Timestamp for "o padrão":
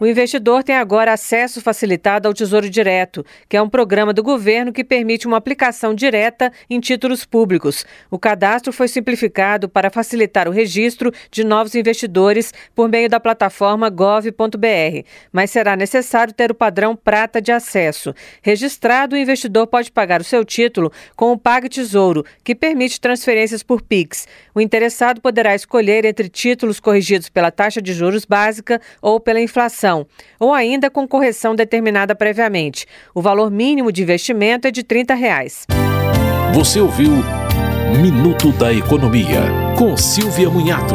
16.50-16.96